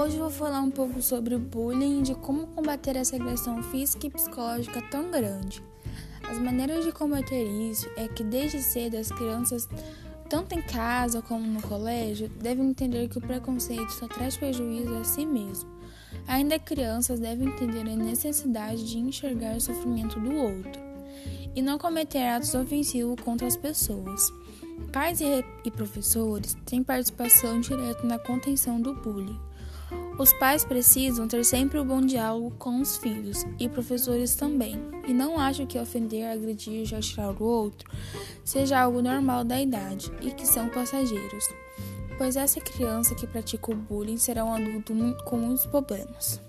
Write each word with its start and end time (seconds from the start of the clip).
Hoje 0.00 0.16
vou 0.16 0.30
falar 0.30 0.60
um 0.60 0.70
pouco 0.70 1.02
sobre 1.02 1.34
o 1.34 1.40
bullying 1.40 1.98
e 1.98 2.02
de 2.02 2.14
como 2.14 2.46
combater 2.46 2.94
essa 2.94 3.16
agressão 3.16 3.60
física 3.64 4.06
e 4.06 4.10
psicológica 4.10 4.80
tão 4.80 5.10
grande. 5.10 5.60
As 6.22 6.38
maneiras 6.38 6.84
de 6.84 6.92
combater 6.92 7.42
isso 7.42 7.90
é 7.96 8.06
que 8.06 8.22
desde 8.22 8.62
cedo 8.62 8.96
as 8.96 9.10
crianças, 9.10 9.68
tanto 10.30 10.54
em 10.54 10.62
casa 10.62 11.20
como 11.20 11.44
no 11.44 11.60
colégio, 11.60 12.28
devem 12.28 12.68
entender 12.68 13.08
que 13.08 13.18
o 13.18 13.20
preconceito 13.20 13.90
só 13.90 14.06
traz 14.06 14.36
prejuízo 14.36 14.94
a 14.94 15.02
si 15.02 15.26
mesmo. 15.26 15.68
Ainda 16.28 16.60
crianças 16.60 17.18
devem 17.18 17.48
entender 17.48 17.80
a 17.80 17.96
necessidade 17.96 18.88
de 18.88 18.98
enxergar 18.98 19.56
o 19.56 19.60
sofrimento 19.60 20.20
do 20.20 20.32
outro 20.32 20.80
e 21.56 21.60
não 21.60 21.76
cometer 21.76 22.24
atos 22.24 22.54
ofensivos 22.54 23.20
contra 23.20 23.48
as 23.48 23.56
pessoas. 23.56 24.32
Pais 24.92 25.20
e 25.20 25.70
professores 25.72 26.56
têm 26.64 26.84
participação 26.84 27.60
direta 27.60 28.06
na 28.06 28.16
contenção 28.16 28.80
do 28.80 28.94
bullying. 28.94 29.47
Os 30.18 30.32
pais 30.32 30.64
precisam 30.64 31.28
ter 31.28 31.44
sempre 31.44 31.78
o 31.78 31.82
um 31.82 31.86
bom 31.86 32.00
diálogo 32.00 32.52
com 32.58 32.80
os 32.80 32.96
filhos 32.96 33.46
e 33.56 33.68
professores 33.68 34.34
também, 34.34 34.76
e 35.06 35.14
não 35.14 35.38
acho 35.38 35.64
que 35.64 35.78
ofender, 35.78 36.26
agredir, 36.26 36.84
já 36.84 36.98
tirar 37.00 37.30
o 37.30 37.44
outro 37.44 37.88
seja 38.44 38.80
algo 38.80 39.00
normal 39.00 39.44
da 39.44 39.60
idade 39.60 40.10
e 40.20 40.32
que 40.32 40.44
são 40.44 40.68
passageiros, 40.70 41.48
pois 42.16 42.34
essa 42.34 42.60
criança 42.60 43.14
que 43.14 43.28
pratica 43.28 43.70
o 43.70 43.76
bullying 43.76 44.16
será 44.16 44.44
um 44.44 44.52
adulto 44.52 44.92
com 45.24 45.36
muitos 45.36 45.66
problemas. 45.66 46.40